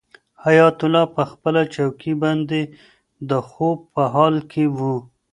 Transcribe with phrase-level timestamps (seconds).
[0.45, 2.61] حیات الله په خپله چوکۍ باندې
[3.29, 4.79] د خوب په حال کې و.